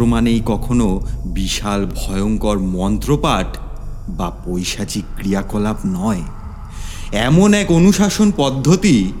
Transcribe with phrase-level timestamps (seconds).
[0.00, 3.46] তন্ত্র মানেই কখনো বিশাল ভয়ঙ্কর মন্ত্রপাঠ
[4.08, 6.22] বা পৈশাচিক ক্রিয়াকলাপ নয়।
[7.12, 9.12] এমন এক অনুশাসন পদ্ধতি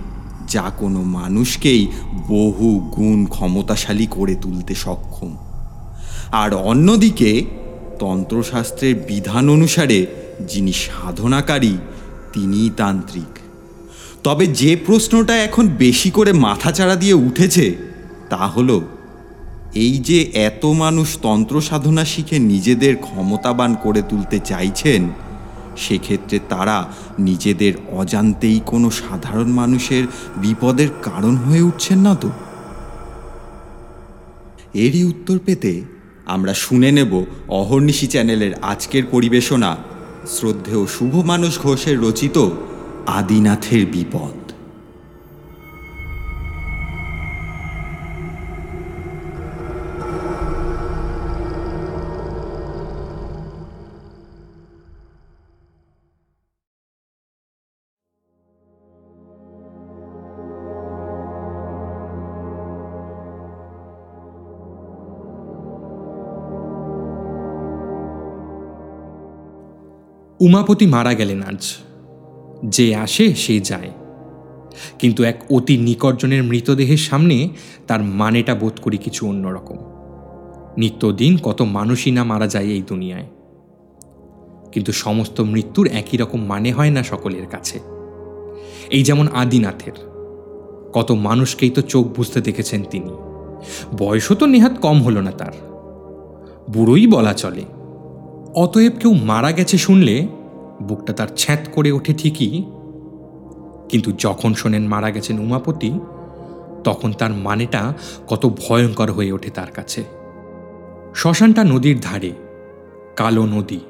[0.48, 1.82] যা কোনো মানুষকেই
[2.28, 5.36] বহু গুণ ক্ষমতাশালী করে তুলতে সক্ষম।
[6.32, 7.30] আর অন্যদিকে,
[7.98, 10.06] তন্ত্রশাস্ত্রের বিধান অনুসারে
[10.48, 11.76] যিনি সাধনাকারী,
[12.32, 13.34] তিনিই তান্ত্রিক।
[14.24, 17.66] তবে যে প্রশ্নটা এখন বেশি করে মাথাচাড়া দিয়ে উঠেছে,
[18.30, 18.80] তা হলো
[19.74, 25.08] এই যে এত মানুষ তন্ত্র সাধনা শিখে নিজেদের ক্ষমতাবান করে তুলতে চাইছেন,
[25.76, 32.30] সেক্ষেত্রে তারা নিজেদের অজান্তেই কোনো সাধারণ মানুষের বিপদের কারণ হয়ে উঠছেন না তো?
[34.74, 35.82] এরই উত্তর পেতে
[36.26, 39.76] আমরা শুনে নেব অহর্নিশি চ্যানেলের আজকের পরিবেশনা।
[40.28, 42.48] শ্রদ্ধেয় শুভ মানুষ ঘোষের রচিত
[43.06, 44.39] আদিনাথের বিপদ।
[70.40, 71.76] উমাপতি মারা গেলেন আজ।
[72.64, 73.90] যে আসে, সে যায়।
[74.98, 77.48] কিন্তু এক অতি নিকটজনের মৃতদেহের সামনে
[77.86, 79.76] তার মানেটা বোধ করি কিছু অন্যরকম।
[80.78, 83.26] নিত্যদিন কত মানুষই না মারা যায় এই দুনিয়ায়।
[84.72, 87.80] কিন্তু সমস্ত মৃত্যুর একই রকম মানে হয় না সকলের কাছে।
[88.90, 89.92] এই যেমন আদিনাথের।
[90.92, 93.10] কত মানুষকেই তো চোখ বুঝতে দেখেছেন তিনি।
[93.98, 95.52] বয়সও তো নেহাত কম হলো না তার।
[96.70, 97.64] বুড়োই বলা চলে।
[98.54, 100.28] অতএব কেউ মারা গেছে শুনলে
[100.82, 102.62] বুকটা তার ছ্যাঁত করে ওঠে ঠিকই।
[103.88, 105.92] কিন্তু যখন শোনেন মারা গেছেন উমাপতি,
[106.84, 107.94] তখন তার মানেটা
[108.28, 110.04] কত ভয়ঙ্কর হয়ে ওঠে তার কাছে।
[111.14, 112.32] শ্মশানটা নদীর ধারে,
[113.16, 113.80] কালো নদী,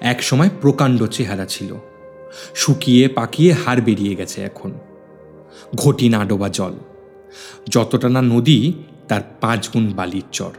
[0.00, 1.74] এক সময় প্রকাণ্ড চেহারা ছিল।
[2.54, 4.72] শুকিয়ে পাকিয়ে হাড় বেরিয়ে গেছে এখন।
[5.76, 6.72] ঘটি না ডোবা জল,
[7.68, 8.72] যতটা না নদী,
[9.08, 10.50] তার পাঁচ গুণ বালির চর।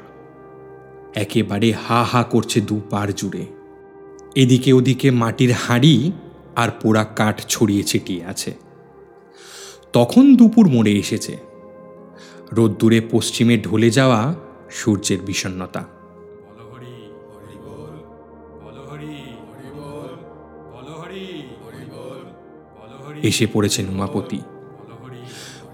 [1.16, 3.46] একেবারে হা হা করছে দু পার জুড়ে।
[4.36, 6.12] এদিকে ওদিকে মাটির হাঁড়ি
[6.56, 8.54] আর পোড়া কাঠ ছড়িয়ে ছিটিয়ে আছে।
[9.94, 11.38] তখন দুপুর মোড়ে এসেছে।
[12.52, 14.36] রোদ্দুরে পশ্চিমে ঢলে যাওয়া
[14.70, 15.84] সূর্যের বিষণ্নতা
[23.24, 24.40] এসে পড়েছেন উমাপতি।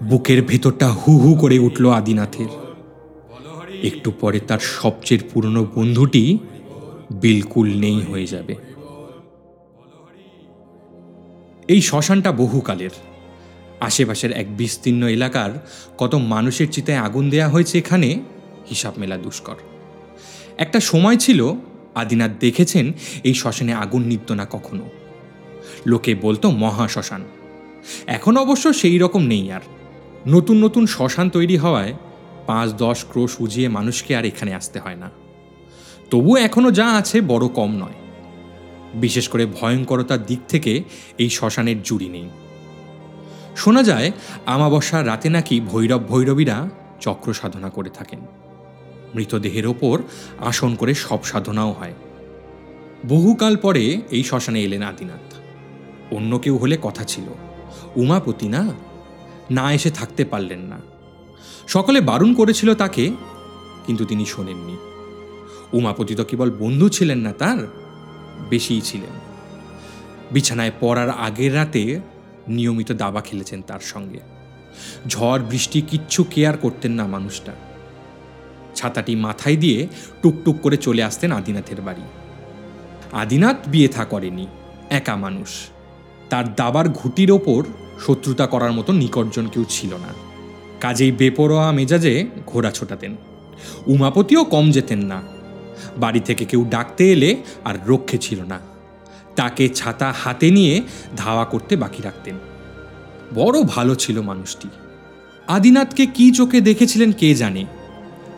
[0.02, 2.61] বুকের ভেতরটা হু হু করে উঠল আদিনাথের।
[3.82, 6.38] একটু পরে তার সবচেয়ে পুরনো বন্ধুটি
[7.10, 8.54] বিলকুল নেই হয়ে যাবে।
[11.68, 12.90] এই শ্মশানটা বহুকালের।
[13.80, 15.66] আশেপাশের এক বিস্তীর্ণ এলাকার
[15.98, 18.22] কত মানুষের চিতায় আগুন দেয়া হয়েছে এখানে
[18.70, 19.54] হিসাব মেলা দুষ্কর।
[20.58, 21.52] একটা সময় ছিল,
[21.94, 22.92] আদিনাথ দেখেছেন
[23.24, 24.88] এই শ্মশানে আগুন নিত্য না কখনো।
[25.86, 27.24] লোকে বলতো মহা শ্মশান।
[28.06, 29.60] এখন অবশ্য সেই রকম নেই আর।
[30.28, 31.94] নতুন নতুন শ্মশান তৈরি হওয়ায়
[32.46, 35.10] পাঁচ, দশ ক্রোশ উজিয়ে মানুষকে আর এখানে আসতে হয় না।
[36.10, 37.94] তবু এখনও যা আছে বড় কম নয়।
[38.94, 40.82] বিশেষ করে ভয়ঙ্করতার দিক থেকে
[41.18, 42.28] এই শ্মশানের জুড়ি নেই।
[43.56, 44.12] শোনা যায়
[44.46, 48.18] আমাবস্যার রাতে নাকি ভৈরব ভৈরবীরা চক্র সাধনা করে থাকেন।
[49.14, 50.02] মৃতদেহের ওপর
[50.40, 51.94] আসন করে সব সাধনাও হয়।
[53.08, 55.34] বহুকাল পরে এই শ্মশানে এলেন আদিনাথ।
[56.12, 57.24] অন্য কেউ হলে কথা ছিল,
[57.96, 58.70] উমাপতি না?
[59.50, 60.91] না এসে থাকতে পারলেন না।
[61.68, 63.12] সকলে বারণ করেছিল তাকে,
[63.86, 64.76] কিন্তু তিনি শোনেননি।
[65.72, 67.66] উমাপতি তো কেবল বন্ধু ছিলেন না তার,
[68.50, 69.10] বেশিই ছিলেন।
[70.32, 72.00] বিছানায় পড়ার আগের রাতে
[72.48, 74.20] নিয়মিত দাবা খেলেছেন তার সঙ্গে।
[75.08, 77.52] ঝড়, বৃষ্টি কিচ্ছু কেয়ার করতেন না মানুষটা।
[78.74, 79.88] ছাতাটি মাথায় দিয়ে
[80.22, 82.02] টুকটুক করে চলে আসতেন আদিনাথের বাড়ি।
[83.12, 84.46] আদিনাথ বিয়ে থা করেনি,
[84.90, 85.48] একা মানুষ।
[86.30, 87.64] তার দাবার ঘুটির ওপর
[88.06, 90.31] শত্রুতা করার মতো নিকটজন কেউ ছিল না।
[90.82, 93.16] কাজেই বেপরোয়া মেজাজে ঘোড়া ছোটাতেন।
[93.86, 95.22] উমাপতিও কম যেতেন না।
[95.96, 98.60] বাড়ি থেকে কেউ ডাকতে এলে আর রক্ষে ছিল না।
[99.36, 100.82] তাকে ছাতা হাতে নিয়ে
[101.16, 102.34] ধাওয়া করতে বাকি রাখতেন।
[103.34, 104.68] বড় ভালো ছিল মানুষটি।
[105.46, 107.64] আদিনাথকে কি চোখে দেখেছিলেন কে জানে?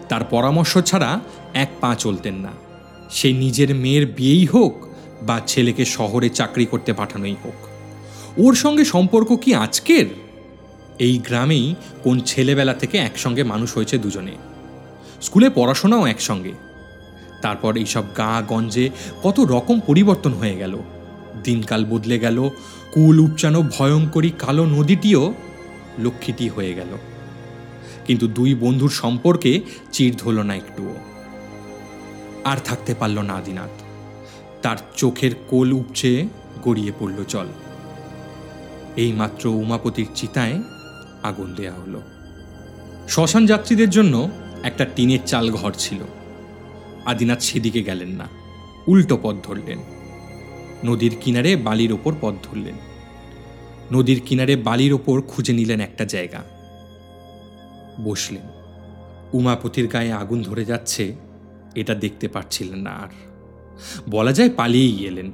[0.08, 1.20] তার পরামর্শ ছাড়া
[1.55, 2.50] এক পা চলতেন না।
[3.11, 4.87] সে নিজের মেয়ের বিয়েই হোক
[5.23, 7.67] বা ছেলেকে শহরে চাকরি করতে পাঠানোই হোক।
[8.38, 10.24] ওর সঙ্গে সম্পর্ক কি আজকের?
[10.99, 14.32] এই গ্রামেই কোন ছেলেবেলা থেকে একসঙ্গে মানুষ হয়েছে দুজনে।
[15.23, 16.52] স্কুলে পড়াশোনাও একসঙ্গে।
[17.43, 18.91] তারপর এইসব গা গঞ্জে
[19.23, 20.79] কত রকম পরিবর্তন হয়ে গেল।
[21.44, 22.50] দিনকাল বদলে গেল,
[22.93, 25.35] কুল উপচানো ভয়ঙ্করী কালো নদীটিও
[25.99, 26.99] লক্ষ্মীটি হয়ে গেল।
[28.06, 29.61] কিন্তু দুই বন্ধুর সম্পর্কে
[29.93, 30.94] চির ধরল না একটুও।
[32.44, 33.82] আর থাকতে পারল না আদিনাথ।
[34.62, 36.25] তার চোখের কোল উপচে
[36.62, 37.47] গড়িয়ে পড়ল জল।
[38.97, 40.62] এইমাত্র উমাপতির চিতায়
[41.25, 42.00] আগুন দেয়া হলো।
[43.09, 44.31] শ্মশান যাত্রীদের জন্য
[44.62, 45.99] একটা টিনের চাল ঘর ছিল।
[47.05, 48.29] আদিনাথ সেদিকে গেলেন না,
[48.87, 49.79] উল্টো পথ ধরলেন।
[50.85, 52.75] নদীর কিনারে বালির ওপর পথ ধরলেন।
[53.93, 56.41] নদীর কিনারে বালির ওপর খুঁজে নিলেন একটা জায়গা।
[58.05, 58.47] বসলেন।
[59.32, 61.15] উমাপতির গায়ে আগুন ধরে যাচ্ছে,
[61.75, 63.12] এটা দেখতে পাচ্ছিলেন না আর।
[64.11, 65.32] বলা যায় পালিয়েই এলেন।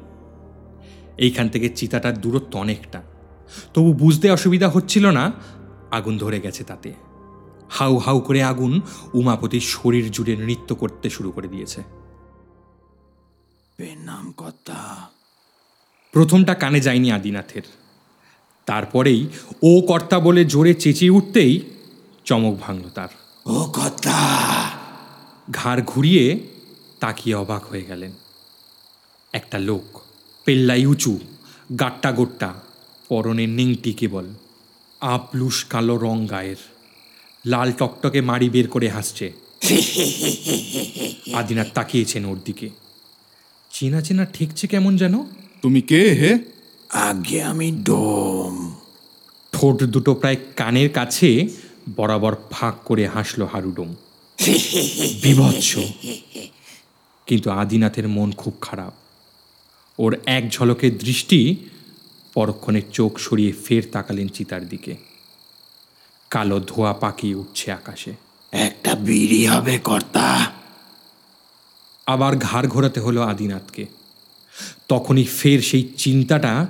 [1.19, 3.03] এইখান থেকে চিতাটার দূরত্ব অনেকটা।
[3.75, 5.33] তবু বুঝতে অসুবিধা হচ্ছিল না
[5.91, 6.95] আগুন ধরে গেছে তাতে।
[7.71, 8.81] হাউ হাউ করে আগুন
[9.15, 11.83] উমাপতির শরীর জুড়ে নৃত্য করতে শুরু করে দিয়েছে।
[13.97, 14.33] নাম
[16.13, 17.63] প্রথমটা কানে যায়নি আদিনাথের।
[18.67, 19.29] তারপরেই
[19.63, 21.61] ও কর্তা বলে জোরে চেঁচিয়ে উঠতেই
[22.25, 23.09] চমক ভাঙল তার।
[23.47, 24.71] ও কর্তা।
[25.51, 26.41] ঘাড় ঘুরিয়ে
[27.01, 28.13] তাকিয়ে অবাক হয়ে গেলেন।
[29.33, 30.01] একটা লোক
[30.45, 31.19] পেল্লাই উঁচু
[31.81, 32.55] গাট্টা গোট্টা
[33.09, 34.27] পরনে নিংটি কেবল।
[35.01, 36.57] আপলুস কালো রং গায়ের।
[37.47, 39.33] লাল টকটকে মাড়ি বের করে হাসছে।
[41.35, 42.71] আদিনাথ তাকিয়েছেন ওর দিকে।
[43.71, 45.25] চেনা চেনা ঠেকছে কেমন যেন?
[45.63, 46.39] তুমি কে হে?
[46.89, 48.75] আগে আমি ডোম।
[49.53, 51.49] ঠোঁট দুটো প্রায় কানের কাছে
[51.97, 53.95] বরাবর ফাঁক করে হাসলো হারুডোম।
[55.23, 55.79] বিভৎস।
[57.27, 58.93] কিন্তু আদিনাথের মন খুব খারাপ।
[59.99, 61.57] ওর এক ঝলকের দৃষ্টি
[62.35, 64.97] পরক্ষণে চোখ সরিয়ে ফের তাকালেন চিতার দিকে।
[66.31, 68.15] কালো ধোয়া পাকিয়ে উঠছে আকাশে।
[68.53, 70.53] একটা বিড়ি হবে কর্তা।
[72.07, 73.87] আবার ঘাড় ঘোরাতে হলো আদিনাথকে।
[74.89, 76.67] তখনই ফের সেই চিন্তাটা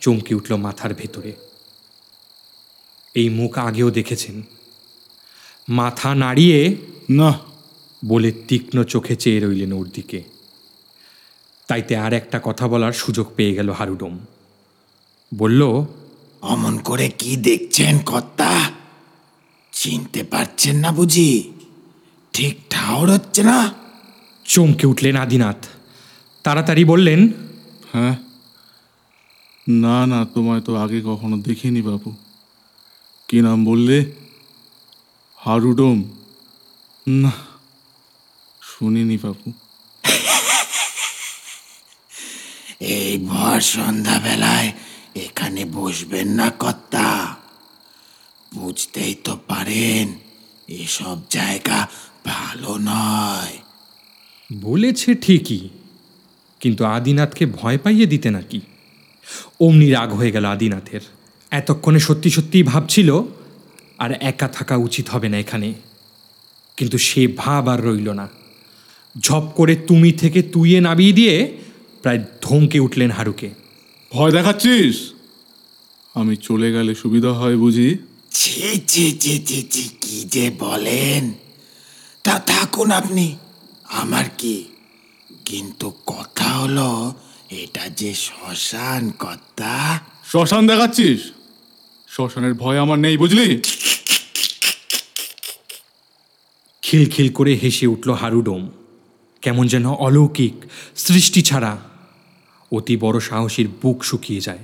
[0.00, 1.32] চমকে উঠল মাথার ভেতরে।
[3.14, 4.42] এই মুখ আগেও দেখেছেন।
[5.68, 6.76] মাথা নাড়িয়ে
[7.10, 7.38] না।
[8.04, 10.22] বলে তীক্ষ্ণ চোখে চেয়ে রইলেন ওর দিকে।
[11.66, 14.18] তাইতে আর একটা কথা বলার সুযোগ পেয়ে গেল হারুডোম।
[15.32, 15.62] বলল
[16.42, 18.70] অমন করে কি দেখছেন কর্তা?
[19.72, 21.30] চিনতে পারছেন না বুঝি?
[22.34, 23.74] ঠিক ঠাউর হচ্ছে না?
[24.46, 25.60] চমকে উঠলেন আদিনাথ।
[26.44, 27.20] তাড়াতাড়ি বললেন
[27.92, 28.16] হ্যাঁ?
[29.66, 32.14] না না তোমায় তো আগে কখনো দেখিনি বাবু
[33.28, 34.12] কি নাম বললে?
[35.38, 35.98] হারুডোম।
[37.06, 37.32] না
[38.62, 39.52] শুনিনি বাবু
[42.80, 44.72] এই ভর সন্ধ্যাবেলায়
[45.14, 47.36] এখানে বসবেন না, কর্তা।
[48.54, 50.18] বুঝতেই তো পারেন,
[50.68, 51.88] এসব জায়গা
[52.24, 53.58] ভালো নয়।
[54.62, 55.68] বলেছে ঠিকই,
[56.60, 58.60] কিন্তু আদিনাথকে ভয় পাইয়ে দিতে নাকি?
[59.60, 61.00] অমনি রাগ হয়ে গেল আদিনাথের।
[61.50, 63.22] এতক্ষণে সত্যি সত্যিই ভাবছিল,
[63.98, 65.74] আর একা থাকা উচিত হবে না এখানে।
[66.76, 68.28] কিন্তু সে ভাব আর রইল না।
[69.18, 71.58] ঝপ করে তুমি থেকে তুইয়ে নামিয়ে দিয়ে
[72.02, 73.50] প্রায় ধমকে উঠলেন হারুকে।
[74.12, 75.12] ভয় দেখাচ্ছিস?
[76.14, 77.98] আমি চলে গেলে সুবিধা হয় বুঝি?
[78.30, 81.32] ছি ছি ছি ছি ছি কি যে বলেন?
[82.24, 83.36] তা থাকুন আপনি।
[83.86, 84.64] আমার কি?
[85.44, 87.12] কিন্তু কথা হলো
[87.50, 90.00] এটা যে শ্মশান কর্তা।
[90.30, 91.20] শ্মশান দেখাচ্ছিস?
[92.08, 93.60] শ্মশানের ভয় আমার নেই বুঝলি?
[96.82, 98.70] খিলখিল করে হেসে উঠল হারুডোম।
[99.42, 100.54] কেমন যেন অলৌকিক
[100.96, 101.89] সৃষ্টি ছাড়া
[102.72, 104.58] অতি বড় সাহসীর বুক শুকিয়ে যায়।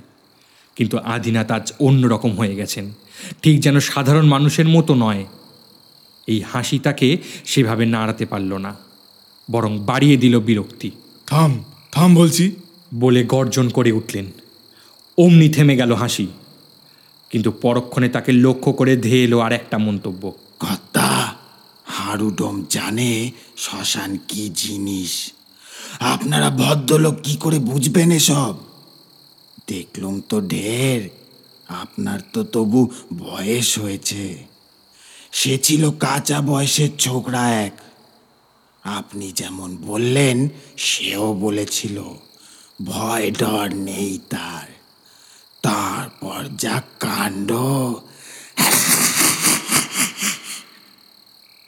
[0.77, 2.93] কিন্তু আদিনাথ আজ অন্যরকম হয়ে গেছেন।
[3.43, 5.25] ঠিক যেন সাধারণ মানুষের মতো নয়।
[6.27, 8.77] এই হাসি তাকে সেভাবে নাড়াতে পারল না
[9.51, 10.91] বরং বাড়িয়ে দিল বিরক্তি।
[11.27, 12.57] থাম থাম বলছি।
[12.95, 14.27] বলে গর্জন করে উঠলেন।
[15.19, 16.27] অমনি থেমে গেল হাসি।
[17.31, 21.35] কিন্তু পরক্ষণে তাকে লক্ষ্য করে ধেয়ে এলো আর একটা মন্তব্য। কর্তা
[21.85, 25.33] হারুডম জানে শ্মশান কি জিনিস।
[26.01, 28.55] আপনারা ভদ্রলোক কি করে বুঝবেন এসব?
[29.67, 31.09] দেখলুম তো ঢের,
[31.69, 34.45] আপনার তো তবু বয়স হয়েছে।
[35.33, 37.73] সে ছিল কাঁচা বয়সের ছোকরা এক।
[38.85, 42.03] আপনি যেমন বললেন, সেও বলেছিল,
[42.85, 44.67] ভয় ডর নেই তার।
[45.63, 47.53] তারপর যা কাণ্ড।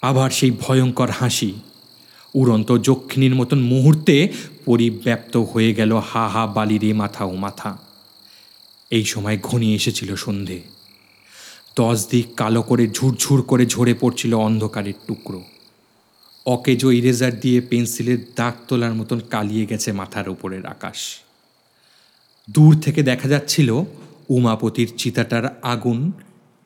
[0.03, 1.55] আবার সেই ভয়ঙ্কর হাসি
[2.41, 4.17] উড়ন্ত যক্ষিণীর মতন মুহূর্তে
[4.67, 7.71] পরিব্যাপ্ত হয়ে গেল হা হা বালিরে মাথা ও মাথা।
[8.91, 10.59] এই সময় ঘনিয়ে এসেছিল সন্ধে।
[11.77, 15.41] দশ দিক কালো করে ঝুরঝুর করে ঝরে পড়ছিল অন্ধকারের টুকরো।
[16.47, 20.99] অকেজো ইরেজার দিয়ে পেন্সিলের দাগ তোলার মতন কালিয়ে গেছে মাথার ওপরের আকাশ।
[22.49, 23.69] দূর থেকে দেখা যাচ্ছিল
[24.29, 25.99] উমাপতির চিতাটার আগুন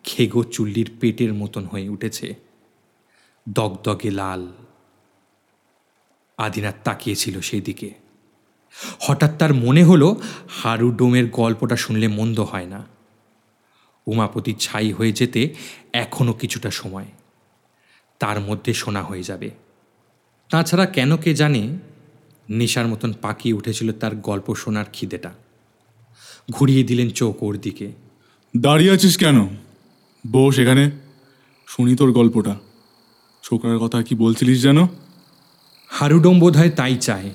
[0.05, 2.27] খেগো চুল্লির পেটের মতন হয়ে উঠেছে।
[3.47, 4.43] দগদগে লাল
[6.39, 7.95] আদিনাথ তাকিয়েছিল সেই দিকে
[9.01, 12.87] হঠাৎ তার মনে হলো হারু ডোমের গল্পটা শুনলে মন্দ হয় না।
[14.07, 15.55] উমাপতি ছাই হয়ে যেতে
[15.93, 17.05] এখনও কিছুটা সময়।
[18.19, 19.51] তার মধ্যে শোনা হয়ে যাবে।
[20.51, 21.79] তাছাড়া কেন কে জানে,
[22.51, 25.33] নেশার মতন পাকিয়ে উঠেছিল তার গল্প শোনার খিদেটা।
[26.51, 27.93] ঘুরিয়ে দিলেন চোখ ওর দিকে।
[28.57, 29.57] দাঁড়িয়ে আছিস কেন?
[30.31, 30.91] বস এখানে।
[31.67, 32.57] শুনি তোর গল্পটা।
[33.43, 34.87] ছোকরার কথা কি বলছিলিস যেন?
[35.93, 37.31] হারুডম বোধ হয় তাই চায়।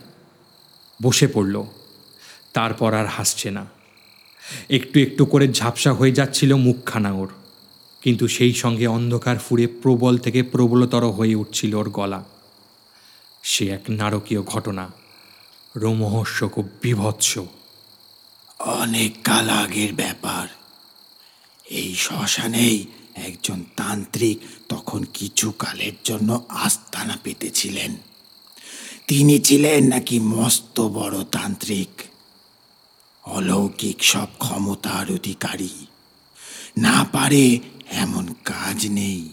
[1.03, 1.63] বসে পড়ল।
[2.53, 3.65] তারপর আর হাসছে না।
[4.69, 7.29] একটু একটু করে ঝাপসা হয়ে যাচ্ছিল মুখখানা ওর।
[8.01, 12.23] কিন্তু সেই সঙ্গে অন্ধকার ফুরে প্রবল থেকে প্রবলতর হয়ে উঠছিল ওর গলা।
[13.43, 14.91] সে এক নারকীয় ঘটনা।
[15.75, 17.39] রোমহর্ষক ও বিভৎস।
[18.59, 20.47] অনেক কাল আগের ব্যাপার।
[21.69, 22.85] এই শ্মশানেই
[23.15, 27.95] একজন তান্ত্রিক তখন কিছু কালের জন্য আস্তানা পেতেছিলেন।
[29.07, 32.01] তিনি ছিলেন নাকি মস্ত বড় তান্ত্রিক?
[33.23, 35.69] অলৌকিক সব ক্ষমতার অধিকারী।
[36.77, 37.59] না পারে
[37.91, 39.29] এমন কাজ নেই।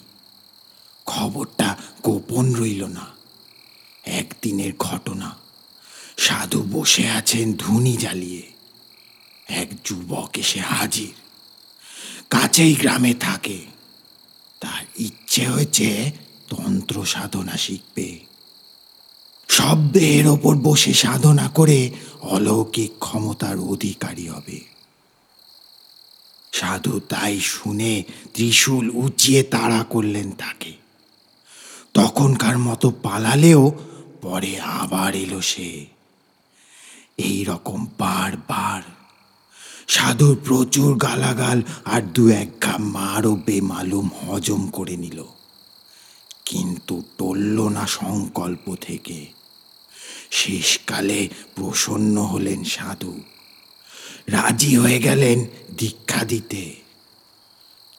[1.06, 3.06] খবরটা গোপন রইল না।
[4.04, 5.36] একদিনের ঘটনা।
[6.16, 8.52] সাধু বসে আছেন ধুনি জ্বালিয়ে।
[9.48, 11.12] এক যুবক এসে হাজির।
[12.30, 13.64] কাছেই গ্রামে থাকে।
[14.60, 16.12] তার ইচ্ছে হয়েছে
[16.48, 18.33] তন্ত্র সাধনা শিখবে।
[19.54, 21.90] শব্দের ওপর বসে সাধনা করে
[22.22, 24.60] অলৌকিক ক্ষমতার অধিকারী হবে।
[26.52, 28.02] সাধু তাই শুনে
[28.34, 30.72] ত্রিশূল উঁচিয়ে তাড়া করলেন তাকে।
[31.94, 33.72] তখনকার মতো পালালেও
[34.22, 35.86] পরে আবার এলো সে।
[37.18, 38.82] এই রকম বারবার
[39.88, 45.24] সাধুর প্রচুর গালাগাল আর দু এক ঘা মারও বেমালুম হজম করে নিল।
[46.44, 49.43] কিন্তু টলল না সংকল্প থেকে।
[50.34, 53.20] শেষকালে প্রসন্ন হলেন সাধু।
[54.26, 55.46] রাজি হয়ে গেলেন
[55.78, 56.74] দীক্ষা দিতে।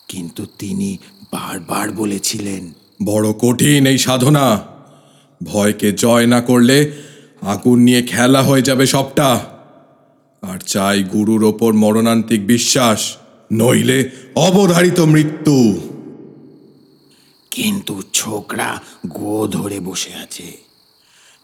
[0.07, 0.97] কিন্তু তিনি
[1.31, 2.73] বারবার বলেছিলেন
[3.03, 4.67] বড় কঠিন এই সাধনা।
[5.43, 6.91] ভয়কে জয় না করলে
[7.41, 9.45] আগুন নিয়ে খেলা হয়ে যাবে সবটা।
[10.41, 13.17] আর চাই গুরুর ওপর মরণান্তিক বিশ্বাস
[13.53, 15.79] নইলে অবধারিত মৃত্যু।
[17.51, 20.64] কিন্তু ছোকরা গো ধরে বসে আছে।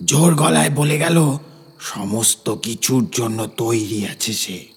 [0.06, 1.38] জোর গলায় বলে গেল,
[1.80, 4.68] সমস্ত কিছুর জন্য তৈরি আছে সে।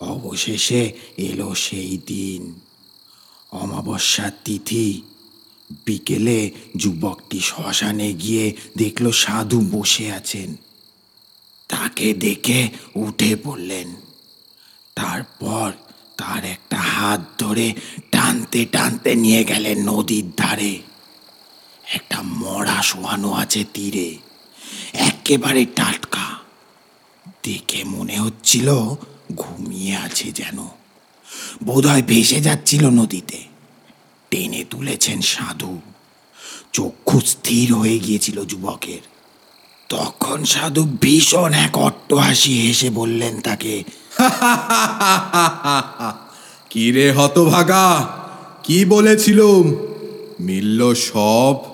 [0.00, 2.60] অবশেষে এলো সেই দিন।
[3.50, 5.02] অমাবস্যার তিথি।
[5.86, 10.56] বিকেলে যুবকটি শ্মশানে গিয়ে দেখল সাধু বসে আছেন।
[11.68, 13.94] তাকে দেখে উঠে পড়লেন।
[14.94, 15.72] তারপর
[16.16, 17.74] তার একটা হাত ধরে
[18.10, 20.82] টানতে টানতে নিয়ে গেলেন নদীর ধারে।
[21.94, 24.18] একটা মরা শোয়ানো আছে তীরে,
[24.92, 26.38] একেবারে টাটকা।
[27.42, 28.74] দেখে মনে হচ্ছিল
[29.36, 30.68] ঘুমিয়ে আছে যেন।
[31.64, 33.38] বোধহয় ভেসে যাচ্ছিল নদীতে।
[34.30, 35.80] টেনে তুলেছেন সাধু।
[36.72, 39.00] চক্ষু স্থির হয়ে গিয়েছিল যুবকের।
[39.88, 43.84] তখন সাধু ভীষণ এক অট্ট হাসি হেসে বললেন তাকে
[46.70, 48.08] কি রে হতভাগা?
[48.62, 49.76] কি বলেছিলুম?
[50.40, 51.69] মিলল সব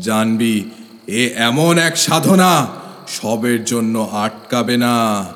[0.00, 0.64] জানবি,
[1.06, 2.66] এ এমন এক সাধনা
[3.08, 5.26] সবের জন্য আটকাবে না।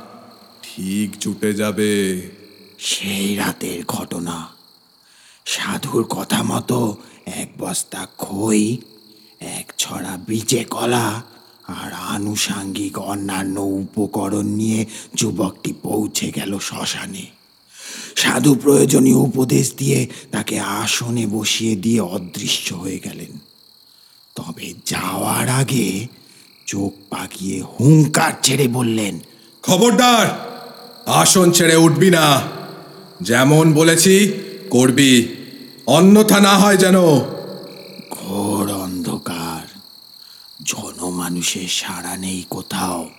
[0.63, 2.23] ঠিক জুটে যাবে।
[2.79, 4.49] সেই রাতের ঘটনা।
[5.47, 8.77] সাধুর কথা মতো এক বস্তা খই,
[9.41, 11.23] এক ছড়া বীজে কলা
[11.67, 17.27] আর আনুষাঙ্গিক অন্যান্য উপকরণ নিয়ে যুবকটি পৌঁছে গেল শ্মশানে।
[18.17, 23.52] সাধু প্রয়োজনীয় উপদেশ দিয়ে তাকে আসনে বসিয়ে দিয়ে অদৃশ্য হয়ে গেলেন।
[24.35, 26.07] তবে যাওয়ার আগে
[26.67, 29.21] চোখ পাকিয়ে হুঙ্কার ছেড়ে বললেন
[29.63, 30.53] খবরদার
[31.07, 32.43] আসন ছেড়ে উঠবি না।
[33.23, 34.33] যেমন বলেছি
[34.71, 35.29] করবি।
[35.87, 36.97] অন্যথা না হয় যেন।
[38.11, 39.81] ঘোর অন্ধকার।
[40.65, 43.11] জনমানুষের সাড়া নেই কোথাও।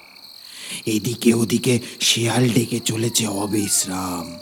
[0.86, 4.38] এদিকে ওদিকে শিয়াল ডেকে চলেছে অবিশ্রাম।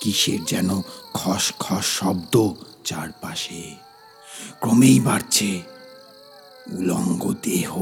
[0.00, 0.82] কিসের যেন
[1.14, 2.52] খস খস শব্দ
[2.84, 3.85] চারপাশে।
[4.60, 5.62] ক্রমেই বাড়ছে
[6.72, 7.76] উলঙ্গ দেহ,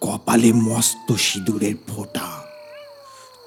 [0.00, 2.42] কপালে মস্ত সিঁদুরের ফোঁটা।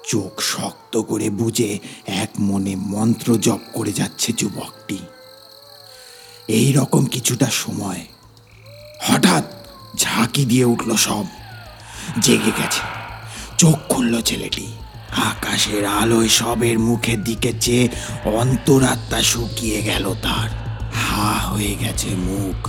[0.08, 4.98] চোখ শক্ত করে বুঝে এক মনে মন্ত্র জপ করে যাচ্ছে যুবকটি।
[6.48, 8.06] এই রকম কিছুটা সময়
[9.00, 9.44] হঠাৎ
[9.96, 11.24] ঝাঁকি দিয়ে উঠল সব।
[12.20, 12.80] জেগে গেছে।
[13.58, 14.66] চোখ খুলল ছেলেটি।
[15.10, 17.88] আকাশের আলোয় সবের মুখের দিকে চেয়ে
[18.24, 20.65] অন্তরাত্মা শুকিয়ে গেল তার।
[20.96, 22.68] হা হয়ে গেছে মুখ।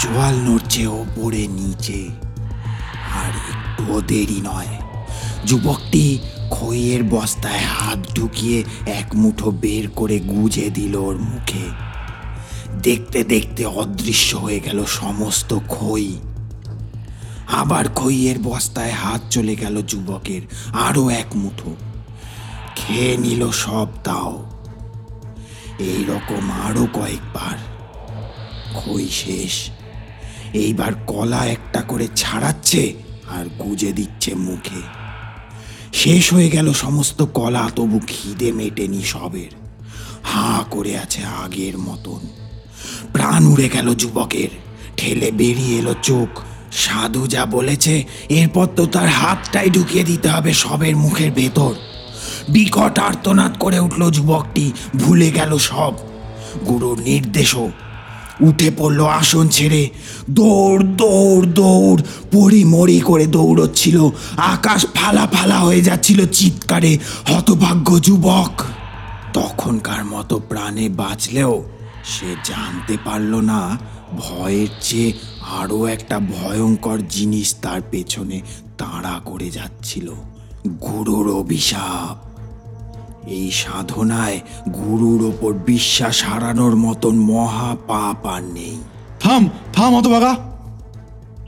[0.00, 2.08] জোয়াল নড়ছে ওপরে নিচে।
[3.14, 4.66] আর একটুও দেরি নয়।
[5.46, 6.18] যুবকটি
[6.50, 11.84] খইয়ের বস্তায় হাত ঢুকিয়ে এক মুঠো বের করে গুজে দিল ওর মুখে।
[12.82, 16.16] দেখতে দেখতে অদৃশ্য হয়ে গেল সমস্ত খই।
[17.52, 20.42] আবার খইয়ের বস্তায় হাত চলে গেল যুবকের,
[20.74, 21.76] আরও এক মুঠো।
[22.76, 24.53] খেয়ে নিল সব তাও।
[25.78, 27.56] এই রকম আরও কয়েকবার।
[28.74, 29.70] খই শেষ।
[30.54, 32.94] এইবার কলা একটা করে ছাড়াচ্ছে
[33.28, 34.82] আর গুজে দিচ্ছে মুখে।
[35.92, 39.54] শেষ হয়ে গেল সমস্ত কলা, তবু খিদে মেটেনি সবের।
[40.22, 42.20] হা করে আছে আগের মতন।
[43.12, 44.48] প্রাণ উড়ে গেল যুবকের।
[44.96, 46.40] ঠেলে বেরিয়ে এলো চোখ।
[46.72, 51.74] সাধু যা বলেছে, এরপর তো তার হাতটাই ঢুকিয়ে দিতে হবে সবের মুখের ভেতর।
[52.48, 55.92] বিকট আর্তনাদ করে উঠল যুবকটি। ভুলে গেল সব।
[56.68, 57.70] গুরুর নির্দেশও।
[58.40, 59.90] উঠে পড়ল আসন ছেড়ে।
[60.30, 62.02] দৌড় দৌড় দৌড়।
[62.32, 68.62] পরিমরি করে দৌড়চ্ছিল। আকাশ ফালা ফালা হয়ে যাচ্ছিল চিৎকারে। হতভাগ্য যুবক।
[69.32, 71.64] তখনকার মতো প্রাণে বাঁচলেও
[72.04, 73.78] সে জানতে পারল না,
[74.18, 75.12] ভয়ের চেয়ে
[75.60, 78.40] আরও একটা ভয়ঙ্কর জিনিস তার পেছনে
[78.78, 80.10] তাড়া করে যাচ্ছিল।
[80.66, 82.33] গুরুর অভিশাপ।
[83.26, 84.40] এই সাধনায়
[84.74, 88.76] গুরুর ওপর বিশ্বাস হারানোর মতন মহা পাপ আর নেই।
[89.20, 90.36] থাম থাম হতভাগা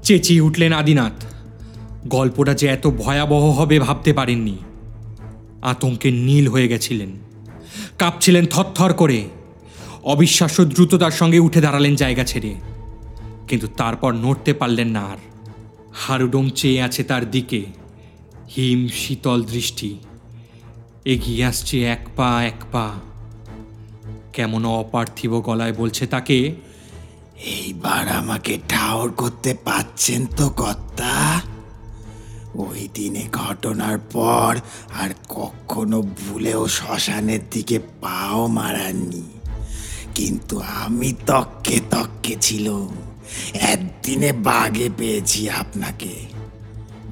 [0.02, 1.24] চেঁচিয়ে উঠলেন আদিনাথ।
[2.06, 4.56] গল্পটা যে এত ভয়াবহ হবে ভাবতে পারেননি।
[5.62, 7.10] আতঙ্কে নীল হয়ে গেছিলেন।
[7.98, 9.28] কাঁপছিলেন থরথর করে।
[10.04, 12.54] অবিশ্বাস্য দ্রুততার সঙ্গে উঠে দাঁড়ালেন জায়গা ছেড়ে।
[13.48, 15.16] কিন্তু তারপর নড়তে পারলেন না আর।
[15.94, 17.64] হারুডোম চেয়ে আছে তার দিকে।
[18.56, 19.98] হিম শীতল দৃষ্টি।
[21.07, 22.95] এগিয়ে আসছে এক পা এক পা।
[24.33, 26.55] কেমন অপার্থিব গলায় বলছে তাকে,
[27.45, 31.40] এইবার আমাকে ঠাওর করতে পাচ্ছেন তো কর্তা?
[32.55, 34.59] ওই দিনে ঘটনার পর
[35.03, 39.23] আর কখনো ভুলেও শ্মশানের দিকে পাও মারাননি।
[40.14, 42.88] কিন্তু আমি তককে তককে ছিল
[43.55, 46.25] একদিনে বাগে পেয়েছি আপনাকে।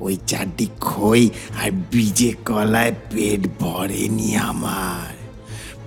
[0.01, 1.31] ওই চারটি খই
[1.63, 5.15] আর বীজে কলায় পেট ভরেনি আমার।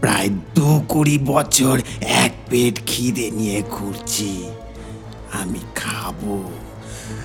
[0.01, 4.43] প্রায় দু কুড়ি বছর এক পেট খিদে নিয়ে ঘুরছি।
[5.33, 6.49] আমি খাব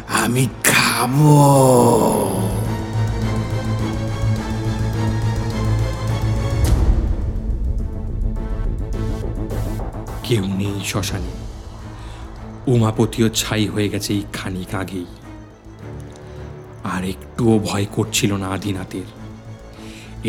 [0.08, 1.14] আমি খাব।
[10.22, 11.32] কেউ নেই শ্মশানে।
[12.66, 15.06] উমাপতিও ছাই হয়ে গেছে এই খানিক আগেই।
[16.94, 19.08] আর একটুও ভয় করছিল না আদিনাথের।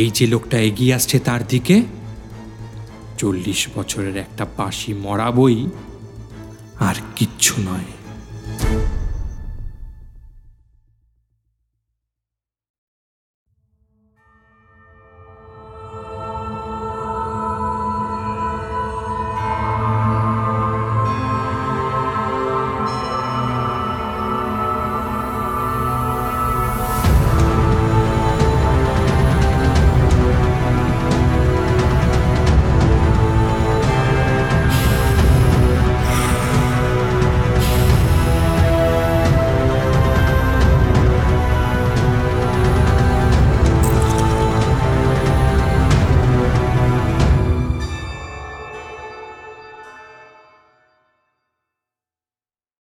[0.01, 1.75] এই যে লোকটা এগিয়ে আসছে তার দিকে,
[3.17, 5.57] চল্লিশ বছরের একটা পাশি মরা বই
[6.79, 7.89] আর কিচ্ছু নয়।